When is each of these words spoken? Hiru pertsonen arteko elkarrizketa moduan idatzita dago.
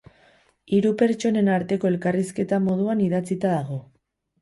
Hiru 0.77 0.93
pertsonen 1.01 1.53
arteko 1.57 1.91
elkarrizketa 1.91 2.63
moduan 2.67 3.07
idatzita 3.11 3.57
dago. 3.57 3.83